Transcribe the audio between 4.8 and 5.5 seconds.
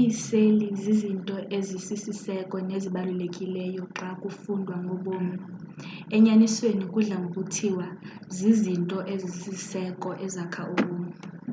ngobomi